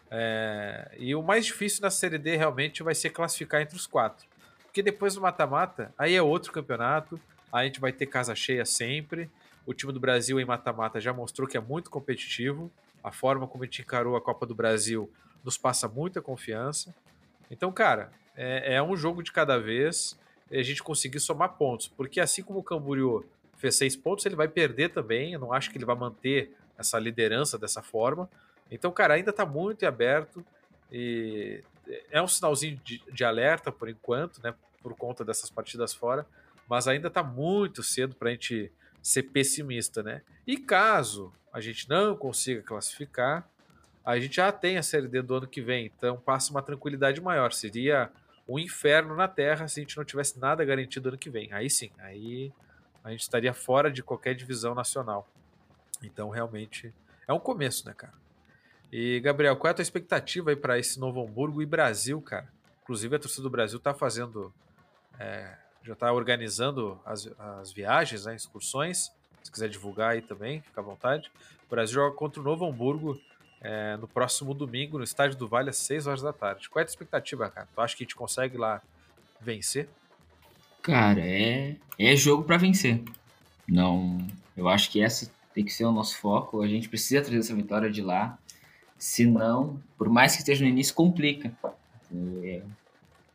É, 0.10 0.92
e 0.98 1.16
o 1.16 1.24
mais 1.24 1.46
difícil 1.46 1.82
na 1.82 1.90
Série 1.90 2.18
D 2.18 2.36
realmente 2.36 2.84
vai 2.84 2.94
ser 2.94 3.12
classificar 3.12 3.62
entre 3.62 3.76
os 3.76 3.88
quatro. 3.88 4.28
Porque 4.64 4.84
depois 4.84 5.16
do 5.16 5.22
mata-mata, 5.22 5.94
aí 5.98 6.16
é 6.16 6.22
outro 6.22 6.52
campeonato, 6.52 7.20
aí 7.52 7.64
a 7.64 7.66
gente 7.66 7.80
vai 7.80 7.92
ter 7.92 8.06
casa 8.06 8.36
cheia 8.36 8.66
sempre. 8.66 9.30
O 9.66 9.74
time 9.74 9.94
do 9.94 10.00
Brasil 10.00 10.40
em 10.40 10.46
mata-mata 10.46 11.00
já 11.00 11.14
mostrou 11.14 11.48
que 11.48 11.58
é 11.58 11.62
muito 11.62 11.90
competitivo. 11.90 12.72
A 13.04 13.12
forma 13.12 13.48
como 13.48 13.64
a 13.64 13.66
gente 13.66 13.82
encarou 13.82 14.16
a 14.16 14.22
Copa 14.22 14.46
do 14.46 14.56
Brasil 14.56 15.12
nos 15.44 15.58
passa 15.58 15.88
muita 15.88 16.22
confiança. 16.22 16.94
Então, 17.50 17.72
cara, 17.72 18.12
é, 18.36 18.76
é 18.76 18.84
um 18.84 18.96
jogo 18.96 19.22
de 19.24 19.32
cada 19.32 19.60
vez. 19.60 20.18
a 20.52 20.62
gente 20.64 20.84
conseguir 20.84 21.20
somar 21.20 21.54
pontos. 21.54 21.88
Porque 21.88 22.20
assim 22.20 22.44
como 22.44 22.60
o 22.60 22.64
Camboriú 22.64 23.26
fez 23.58 23.76
seis 23.76 23.96
pontos, 23.96 24.26
ele 24.26 24.36
vai 24.36 24.48
perder 24.48 24.90
também. 24.90 25.34
Eu 25.34 25.40
não 25.40 25.54
acho 25.54 25.70
que 25.70 25.78
ele 25.78 25.86
vai 25.86 25.96
manter 25.96 26.56
essa 26.78 26.98
liderança 27.00 27.58
dessa 27.58 27.82
forma. 27.82 28.30
Então, 28.70 28.92
cara, 28.92 29.14
ainda 29.14 29.30
está 29.30 29.46
muito 29.46 29.86
aberto. 29.86 30.44
E 30.92 31.64
é 32.10 32.22
um 32.22 32.28
sinalzinho 32.28 32.80
de, 32.84 33.02
de, 33.12 33.24
alerta 33.24 33.72
por 33.72 33.90
enquanto, 33.90 34.42
né? 34.42 34.54
Por 34.82 34.96
conta 34.96 35.24
dessas 35.24 35.50
partidas 35.50 35.94
fora. 35.94 36.26
Mas 36.68 36.88
ainda 36.88 37.08
está 37.08 37.22
muito 37.22 37.84
cedo 37.84 38.16
para 38.16 38.30
a 38.30 38.32
gente 38.32 38.72
ser 39.02 39.24
pessimista, 39.24 40.04
né? 40.04 40.22
E 40.46 40.58
caso 40.58 41.34
a 41.52 41.60
gente 41.60 41.90
não 41.90 42.16
consiga 42.16 42.62
classificar, 42.62 43.50
a 44.04 44.20
gente 44.20 44.36
já 44.36 44.52
tem 44.52 44.78
a 44.78 44.84
Série 44.84 45.08
D 45.08 45.22
do 45.22 45.36
ano 45.36 45.48
que 45.48 45.62
vem. 45.62 45.86
Então 45.86 46.18
passa 46.18 46.52
uma 46.52 46.62
tranquilidade 46.62 47.22
maior. 47.22 47.52
Seria 47.52 48.12
um 48.48 48.58
inferno 48.58 49.16
na 49.16 49.28
Terra 49.28 49.68
se 49.68 49.80
a 49.80 49.84
gente 49.84 49.98
não 49.98 50.04
tivesse 50.04 50.40
nada 50.40 50.66
garantido 50.66 51.10
ano 51.10 51.18
que 51.18 51.30
vem. 51.30 51.52
Aí 51.54 51.70
sim, 51.70 51.92
aí 52.00 52.52
a 53.04 53.12
gente 53.12 53.22
estaria 53.22 53.54
fora 53.54 53.92
de 53.92 54.04
qualquer 54.04 54.34
divisão 54.36 54.74
nacional. 54.74 55.28
Então 56.04 56.30
realmente 56.30 56.94
é 57.28 57.34
um 57.34 57.40
começo, 57.40 57.86
né, 57.88 57.94
cara? 57.94 58.14
E 58.92 59.20
Gabriel, 59.22 59.56
qual 59.56 59.70
é 59.70 59.72
a 59.72 59.76
tua 59.76 59.84
expectativa 59.84 60.50
aí 60.50 60.56
para 60.56 60.78
esse 60.78 61.00
Novo 61.00 61.24
Hamburgo 61.24 61.62
e 61.62 61.66
Brasil, 61.66 62.22
cara? 62.22 62.52
Inclusive 62.84 63.16
a 63.16 63.20
torcida 63.20 63.44
do 63.44 63.50
Brasil 63.50 63.80
tá 63.80 63.94
fazendo, 63.94 64.54
é, 65.18 65.56
já 65.84 65.96
tá 65.96 66.12
organizando 66.12 67.00
as, 67.06 67.30
as 67.60 67.72
viagens, 67.72 68.26
né, 68.26 68.36
excursões. 68.36 69.12
Se 69.44 69.52
quiser 69.52 69.70
divulgar 69.70 70.12
aí 70.12 70.22
também, 70.22 70.62
fica 70.62 70.82
à 70.82 70.84
vontade. 70.84 71.32
O 71.66 71.70
Brasil 71.70 71.96
joga 71.96 72.16
contra 72.16 72.40
o 72.40 72.44
Novo 72.44 72.66
Hamburgo 72.66 73.20
é, 73.62 73.98
no 73.98 74.08
próximo 74.08 74.54
domingo, 74.54 74.98
no 74.98 75.04
Estádio 75.04 75.38
do 75.38 75.48
Vale, 75.48 75.70
às 75.70 75.78
6 75.78 76.08
horas 76.08 76.22
da 76.22 76.34
tarde. 76.34 76.70
Qual 76.70 76.82
é 76.82 76.86
a 76.86 76.90
expectativa, 76.90 77.50
cara? 77.50 77.68
Tu 77.74 77.82
acha 77.82 77.96
que 77.96 78.04
a 78.04 78.06
gente 78.06 78.16
consegue 78.16 78.58
lá 78.58 78.82
vencer? 79.40 79.90
Cara, 80.82 81.22
é, 81.22 81.76
é 81.98 82.16
jogo 82.16 82.44
para 82.44 82.58
vencer. 82.58 83.04
Não, 83.68 84.18
eu 84.58 84.68
acho 84.68 84.90
que 84.90 85.02
essa 85.02 85.32
tem 85.54 85.64
que 85.64 85.72
ser 85.72 85.86
o 85.86 85.92
nosso 85.92 86.18
foco. 86.18 86.62
A 86.62 86.68
gente 86.68 86.90
precisa 86.90 87.22
trazer 87.22 87.40
essa 87.40 87.56
vitória 87.56 87.90
de 87.90 88.02
lá. 88.02 88.38
Senão, 88.98 89.82
por 89.98 90.10
mais 90.10 90.34
que 90.34 90.40
esteja 90.40 90.64
no 90.64 90.70
início, 90.70 90.94
complica. 90.94 91.52
É, 92.44 92.62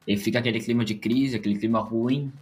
e 0.07 0.17
fica 0.17 0.39
aquele 0.39 0.61
clima 0.61 0.85
de 0.85 0.95
crise, 0.95 1.37
aquele 1.37 1.59
clima 1.59 1.81
ruim. 1.81 2.33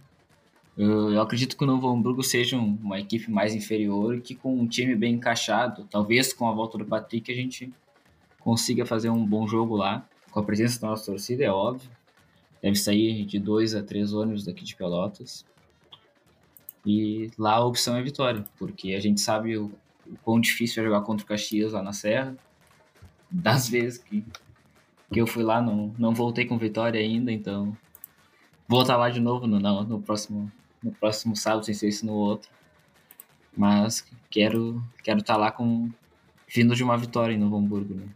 Eu, 0.77 1.13
eu 1.13 1.21
acredito 1.21 1.57
que 1.57 1.63
o 1.63 1.67
Novo 1.67 1.87
Hamburgo 1.87 2.21
seja 2.21 2.57
um, 2.57 2.77
uma 2.83 2.99
equipe 2.99 3.31
mais 3.31 3.55
inferior 3.55 4.19
que 4.21 4.35
com 4.35 4.59
um 4.59 4.67
time 4.67 4.95
bem 4.95 5.15
encaixado, 5.15 5.87
talvez 5.89 6.33
com 6.33 6.47
a 6.47 6.51
volta 6.51 6.77
do 6.77 6.85
Patrick, 6.85 7.31
a 7.31 7.35
gente 7.35 7.73
consiga 8.39 8.85
fazer 8.85 9.09
um 9.09 9.25
bom 9.25 9.47
jogo 9.47 9.75
lá, 9.75 10.07
com 10.31 10.39
a 10.39 10.43
presença 10.43 10.79
da 10.81 10.89
nossa 10.89 11.05
torcida, 11.05 11.43
é 11.43 11.49
óbvio. 11.49 11.89
Deve 12.61 12.75
sair 12.75 13.25
de 13.25 13.39
dois 13.39 13.73
a 13.73 13.81
três 13.81 14.13
ônibus 14.13 14.43
daqui 14.43 14.63
de 14.63 14.75
Pelotas. 14.75 15.45
E 16.85 17.31
lá 17.37 17.53
a 17.53 17.65
opção 17.65 17.95
é 17.95 18.03
vitória, 18.03 18.43
porque 18.59 18.93
a 18.93 18.99
gente 18.99 19.21
sabe 19.21 19.57
o, 19.57 19.71
o 20.05 20.15
quão 20.23 20.39
difícil 20.39 20.83
é 20.83 20.85
jogar 20.85 21.01
contra 21.01 21.23
o 21.23 21.27
Caxias 21.27 21.71
lá 21.71 21.81
na 21.81 21.93
Serra. 21.93 22.35
Das 23.31 23.67
vezes 23.67 23.97
que, 23.97 24.23
que 25.11 25.19
eu 25.19 25.27
fui 25.27 25.43
lá, 25.43 25.61
não, 25.61 25.93
não 25.97 26.13
voltei 26.13 26.45
com 26.45 26.57
vitória 26.57 26.99
ainda, 26.99 27.31
então 27.31 27.75
vou 28.67 28.81
estar 28.81 28.97
lá 28.97 29.09
de 29.09 29.19
novo 29.19 29.47
no, 29.47 29.59
no, 29.59 29.83
no 29.83 30.01
próximo 30.01 30.51
no 30.81 30.91
próximo 30.91 31.35
sábado, 31.35 31.65
sem 31.65 31.73
ser 31.73 31.87
isso 31.87 32.05
no 32.05 32.13
outro. 32.13 32.49
Mas 33.55 34.05
quero 34.29 34.83
quero 35.03 35.19
estar 35.19 35.33
tá 35.33 35.39
lá 35.39 35.51
com 35.51 35.89
vindo 36.47 36.75
de 36.75 36.83
uma 36.83 36.97
vitória 36.97 37.33
em 37.33 37.37
Novo 37.37 37.57
Hamburgo, 37.57 37.95
né? 37.95 38.07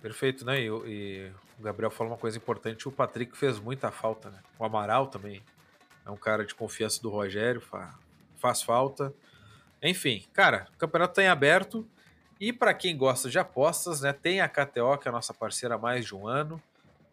Perfeito, 0.00 0.44
né? 0.44 0.60
E, 0.60 0.66
e, 0.66 1.32
o 1.58 1.62
Gabriel 1.62 1.90
falou 1.90 2.12
uma 2.12 2.18
coisa 2.18 2.36
importante, 2.36 2.86
o 2.86 2.92
Patrick 2.92 3.36
fez 3.36 3.58
muita 3.58 3.90
falta, 3.90 4.30
né? 4.30 4.38
O 4.58 4.64
Amaral 4.64 5.06
também 5.08 5.42
é 6.04 6.10
um 6.10 6.16
cara 6.16 6.44
de 6.44 6.54
confiança 6.54 7.02
do 7.02 7.08
Rogério, 7.08 7.60
fa, 7.60 7.98
faz 8.36 8.62
falta. 8.62 9.12
Enfim, 9.82 10.24
cara, 10.32 10.68
o 10.74 10.78
campeonato 10.78 11.12
está 11.12 11.22
em 11.22 11.28
aberto. 11.28 11.86
E 12.40 12.52
para 12.52 12.74
quem 12.74 12.96
gosta 12.96 13.30
de 13.30 13.38
apostas, 13.38 14.00
né, 14.00 14.12
tem 14.12 14.40
a 14.40 14.48
KTO, 14.48 14.98
que 14.98 15.08
é 15.08 15.10
a 15.10 15.12
nossa 15.12 15.32
parceira 15.32 15.76
há 15.76 15.78
mais 15.78 16.04
de 16.04 16.14
um 16.14 16.26
ano, 16.26 16.62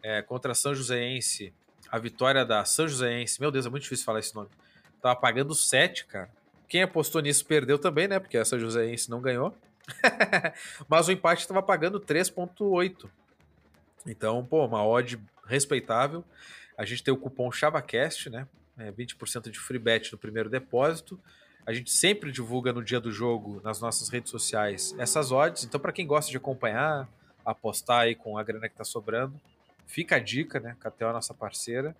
é, 0.02 0.20
contra 0.20 0.52
a 0.52 0.54
São 0.54 0.74
Joséense 0.74 1.52
a 1.94 1.98
vitória 1.98 2.44
da 2.44 2.64
São 2.64 2.88
Joséense, 2.88 3.40
meu 3.40 3.52
Deus, 3.52 3.66
é 3.66 3.70
muito 3.70 3.84
difícil 3.84 4.04
falar 4.04 4.18
esse 4.18 4.34
nome. 4.34 4.48
Tava 5.00 5.14
pagando 5.14 5.54
7, 5.54 6.06
cara. 6.06 6.28
Quem 6.68 6.82
apostou 6.82 7.22
nisso 7.22 7.46
perdeu 7.46 7.78
também, 7.78 8.08
né? 8.08 8.18
Porque 8.18 8.36
a 8.36 8.44
São 8.44 8.58
Joséense 8.58 9.08
não 9.08 9.20
ganhou. 9.20 9.56
Mas 10.88 11.06
o 11.06 11.12
empate 11.12 11.42
estava 11.42 11.62
pagando 11.62 12.00
3.8. 12.00 13.08
Então, 14.06 14.44
pô, 14.44 14.66
uma 14.66 14.84
odd 14.84 15.20
respeitável. 15.46 16.24
A 16.76 16.84
gente 16.84 17.04
tem 17.04 17.14
o 17.14 17.16
cupom 17.16 17.52
ChavaCast, 17.52 18.28
né? 18.28 18.48
É 18.76 18.90
20% 18.90 19.50
de 19.50 19.60
free 19.60 19.78
bet 19.78 20.10
no 20.10 20.18
primeiro 20.18 20.48
depósito. 20.48 21.20
A 21.66 21.72
gente 21.72 21.90
sempre 21.90 22.30
divulga 22.30 22.72
no 22.72 22.82
dia 22.82 23.00
do 23.00 23.10
jogo 23.10 23.60
nas 23.64 23.80
nossas 23.80 24.08
redes 24.08 24.30
sociais 24.30 24.94
essas 24.98 25.32
odds. 25.32 25.64
Então, 25.64 25.80
para 25.80 25.92
quem 25.92 26.06
gosta 26.06 26.30
de 26.30 26.36
acompanhar, 26.36 27.08
apostar 27.44 28.00
aí 28.02 28.14
com 28.14 28.36
a 28.36 28.42
grana 28.42 28.68
que 28.68 28.76
tá 28.76 28.84
sobrando, 28.84 29.40
Fica 29.86 30.16
a 30.16 30.18
dica, 30.18 30.58
né? 30.60 30.76
KTO 30.80 31.04
é 31.04 31.12
nossa 31.12 31.34
parceira. 31.34 31.94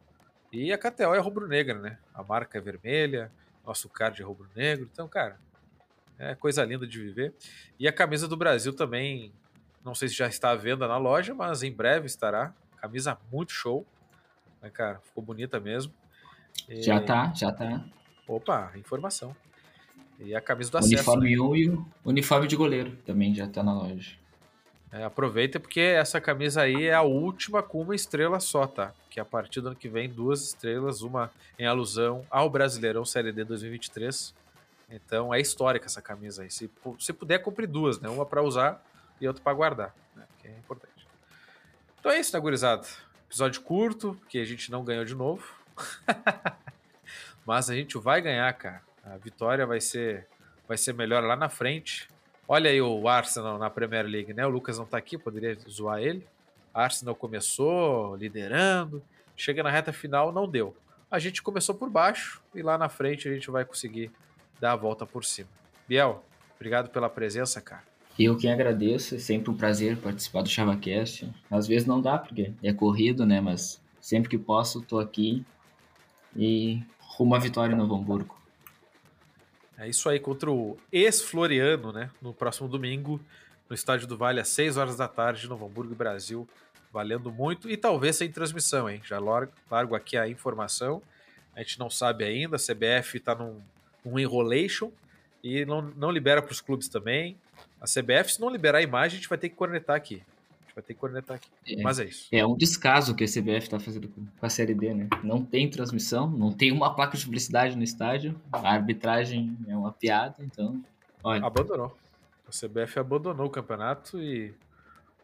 E 0.53 0.73
a 0.73 0.79
KTO 0.79 1.15
é 1.15 1.19
rubro-negra, 1.19 1.79
né? 1.79 1.99
A 2.15 2.23
marca 2.23 2.59
é 2.59 2.61
vermelha, 2.61 3.31
nosso 3.67 3.89
card 3.89 4.21
é 4.21 4.25
rubro-negro. 4.25 4.89
Então, 4.93 5.09
cara, 5.09 5.39
é 6.19 6.35
coisa 6.35 6.65
linda 6.65 6.87
de 6.87 6.99
viver. 7.01 7.35
E 7.79 7.89
a 7.89 7.93
camisa 7.93 8.29
do 8.29 8.37
Brasil 8.37 8.73
também, 8.73 9.33
não 9.85 9.95
sei 9.95 10.09
se 10.09 10.15
já 10.15 10.27
está 10.27 10.51
à 10.51 10.55
venda 10.55 10.87
na 10.87 10.97
loja, 10.97 11.35
mas 11.35 11.63
em 11.63 11.73
breve 11.73 12.07
estará. 12.07 12.55
Camisa 12.77 13.19
muito 13.33 13.53
show. 13.53 13.87
Né, 14.63 14.71
cara? 14.71 15.01
Ficou 15.01 15.23
bonita 15.23 15.59
mesmo. 15.61 15.93
E... 16.69 16.83
Já 16.83 17.01
tá, 17.01 17.33
já 17.35 17.53
tá. 17.53 17.85
Opa, 18.27 18.73
informação. 18.77 19.37
E 20.19 20.35
a 20.35 20.41
camisa 20.41 20.71
do 20.71 20.79
acesso. 20.79 20.95
Uniforme 20.95 21.41
1 21.41 21.51
né? 21.51 21.59
e 21.59 21.69
o 21.71 21.87
uniforme 22.05 22.47
de 22.47 22.57
goleiro 22.57 22.97
também 23.05 23.35
já 23.35 23.47
tá 23.47 23.63
na 23.63 23.75
loja. 23.75 24.17
É, 24.93 25.03
aproveita 25.03 25.59
porque 25.59 25.81
essa 25.81 26.21
camisa 26.21 26.63
aí 26.63 26.85
é 26.85 26.95
a 26.95 27.03
última 27.03 27.65
com 27.65 27.83
uma 27.83 27.97
estrela 27.97 28.39
só, 28.39 28.65
tá? 28.65 28.93
Que 29.11 29.19
a 29.19 29.25
partir 29.25 29.61
do 29.61 29.69
ano 29.69 29.77
que 29.77 29.89
vem, 29.89 30.09
duas 30.09 30.45
estrelas, 30.45 31.03
uma 31.03 31.33
em 31.59 31.67
alusão 31.67 32.25
ao 32.31 32.49
Brasileirão 32.49 33.05
Série 33.05 33.33
D 33.33 33.45
2023. 33.45 34.33
Então 34.89 35.35
é 35.35 35.41
histórica 35.41 35.87
essa 35.87 36.01
camisa 36.01 36.43
aí. 36.43 36.51
Se, 36.51 36.71
se 37.01 37.13
puder, 37.13 37.41
compre 37.41 37.67
duas, 37.67 37.99
né? 37.99 38.09
Uma 38.09 38.25
para 38.25 38.41
usar 38.41 38.81
e 39.21 39.27
outra 39.27 39.43
para 39.43 39.53
guardar, 39.53 39.95
né? 40.15 40.23
Que 40.41 40.47
é 40.47 40.53
importante. 40.53 41.09
Então 41.99 42.13
é 42.13 42.21
isso, 42.21 42.33
né, 42.33 42.41
gurizada? 42.41 42.87
Episódio 43.27 43.63
curto, 43.63 44.17
porque 44.21 44.39
a 44.39 44.45
gente 44.45 44.71
não 44.71 44.85
ganhou 44.85 45.05
de 45.05 45.15
novo. 45.15 45.45
Mas 47.45 47.69
a 47.69 47.75
gente 47.75 47.99
vai 47.99 48.21
ganhar, 48.23 48.53
cara. 48.53 48.81
A 49.05 49.17
vitória 49.17 49.67
vai 49.67 49.81
ser, 49.81 50.27
vai 50.67 50.77
ser 50.77 50.95
melhor 50.95 51.23
lá 51.23 51.37
na 51.37 51.49
frente. 51.49 52.09
Olha 52.49 52.71
aí 52.71 52.81
o 52.81 53.09
Arsenal 53.09 53.59
na 53.59 53.71
Premier 53.71 54.07
League, 54.07 54.33
né? 54.33 54.47
O 54.47 54.51
Lucas 54.51 54.79
não 54.79 54.87
tá 54.87 54.97
aqui, 54.97 55.19
poderia 55.19 55.57
zoar 55.69 56.01
ele. 56.01 56.27
Arsenal 56.73 57.15
começou 57.15 58.17
liderando, 58.17 59.03
chega 59.37 59.63
na 59.63 59.71
reta 59.71 59.93
final, 59.93 60.33
não 60.33 60.49
deu. 60.49 60.77
A 61.11 61.19
gente 61.19 61.43
começou 61.43 61.75
por 61.75 61.89
baixo 61.89 62.43
e 62.55 62.63
lá 62.63 62.77
na 62.77 62.89
frente 62.89 63.29
a 63.29 63.33
gente 63.33 63.51
vai 63.51 63.65
conseguir 63.65 64.11
dar 64.61 64.73
a 64.73 64.77
volta 64.77 65.07
por 65.07 65.25
cima. 65.25 65.49
Biel, 65.87 66.25
obrigado 66.57 66.89
pela 66.91 67.09
presença, 67.09 67.61
cara. 67.61 67.85
Eu 68.19 68.37
que 68.37 68.49
agradeço, 68.49 69.17
é 69.17 69.19
sempre 69.19 69.51
um 69.51 69.57
prazer 69.57 69.97
participar 69.99 70.43
do 70.43 70.49
ChavaCast. 70.49 71.31
Às 71.51 71.67
vezes 71.67 71.87
não 71.87 72.01
dá, 72.01 72.19
porque 72.19 72.53
é 72.63 72.73
corrido, 72.73 73.27
né? 73.27 73.41
Mas 73.41 73.83
sempre 74.01 74.29
que 74.29 74.39
posso, 74.39 74.81
tô 74.81 74.99
aqui 74.99 75.45
e 76.37 76.83
rumo 76.99 77.35
à 77.35 77.39
vitória 77.39 77.77
no 77.77 77.85
Hamburgo. 77.93 78.37
É 79.77 79.89
isso 79.89 80.09
aí 80.09 80.21
contra 80.21 80.51
o 80.51 80.79
ex-Floriano, 80.93 81.93
né? 81.93 82.11
No 82.23 82.33
próximo 82.33 82.69
domingo, 82.69 83.21
no 83.69 83.75
Estádio 83.75 84.07
do 84.07 84.17
Vale, 84.17 84.41
às 84.41 84.49
6 84.49 84.77
horas 84.77 84.97
da 84.97 85.09
tarde, 85.09 85.49
no 85.49 85.55
Hamburgo, 85.55 85.95
Brasil. 85.95 86.49
Valendo 86.93 87.33
muito 87.33 87.69
e 87.69 87.77
talvez 87.77 88.17
sem 88.17 88.31
transmissão, 88.31 88.89
hein? 88.89 89.01
Já 89.05 89.19
largo 89.19 89.97
aqui 89.97 90.17
a 90.17 90.29
informação. 90.29 91.03
A 91.57 91.61
gente 91.61 91.79
não 91.79 91.91
sabe 91.91 92.25
ainda, 92.25 92.57
a 92.57 92.59
CBF 92.59 93.19
está 93.19 93.35
num, 93.35 93.61
num 94.05 94.19
enrolation 94.19 94.91
e 95.43 95.65
não, 95.65 95.83
não 95.83 96.11
libera 96.11 96.41
para 96.41 96.53
os 96.53 96.61
clubes 96.61 96.89
também. 96.89 97.37
A 97.81 97.87
CBF, 97.87 98.35
se 98.35 98.41
não 98.41 98.49
liberar 98.49 98.79
a 98.79 98.83
imagem, 98.83 99.17
a 99.17 99.21
gente 99.21 99.29
vai 99.29 99.39
ter 99.39 99.49
que 99.49 99.57
cornetar 99.57 99.97
aqui 99.97 100.23
vai 100.75 100.83
ter 100.83 100.95
que 100.95 101.01
cornetar 101.01 101.37
aqui. 101.37 101.49
É, 101.67 101.83
Mas 101.83 101.99
é 101.99 102.05
isso. 102.05 102.29
É 102.33 102.45
um 102.45 102.57
descaso 102.57 103.15
que 103.15 103.25
a 103.25 103.27
CBF 103.27 103.59
está 103.59 103.79
fazendo 103.79 104.09
com 104.09 104.27
a 104.41 104.49
Série 104.49 104.75
D, 104.75 104.93
né? 104.93 105.09
Não 105.23 105.45
tem 105.45 105.71
transmissão, 105.71 106.29
não 106.29 106.53
tem 106.53 106.73
uma 106.73 106.95
placa 106.95 107.17
de 107.17 107.25
publicidade 107.25 107.77
no 107.77 107.83
estádio, 107.83 108.41
a 108.53 108.73
arbitragem 108.73 109.57
é 109.69 109.77
uma 109.77 109.93
piada, 109.93 110.37
então. 110.41 110.83
Olha. 111.23 111.47
Abandonou. 111.47 111.97
A 112.47 112.51
CBF 112.51 112.99
abandonou 112.99 113.47
o 113.47 113.51
campeonato 113.51 114.21
e 114.21 114.55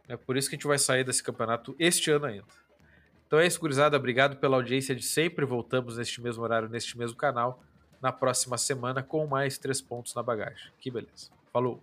é 0.09 0.17
por 0.17 0.37
isso 0.37 0.49
que 0.49 0.55
a 0.55 0.59
gente 0.59 0.67
vai 0.67 0.79
sair 0.79 1.05
desse 1.05 1.23
campeonato 1.23 1.75
este 1.79 2.11
ano 2.11 2.27
ainda. 2.27 2.45
Então 3.27 3.39
é 3.39 3.47
isso, 3.47 3.61
gurizada. 3.61 3.97
Obrigado 3.97 4.37
pela 4.37 4.57
audiência 4.57 4.95
de 4.95 5.05
sempre. 5.05 5.45
Voltamos 5.45 5.97
neste 5.97 6.21
mesmo 6.21 6.43
horário, 6.43 6.69
neste 6.69 6.99
mesmo 6.99 7.17
canal, 7.17 7.63
na 8.01 8.11
próxima 8.11 8.59
semana, 8.59 9.03
com 9.03 9.27
mais 9.27 9.57
três 9.59 9.81
pontos 9.81 10.15
na 10.15 10.23
bagagem. 10.23 10.73
Que 10.81 10.91
beleza. 10.91 11.31
Falou! 11.53 11.81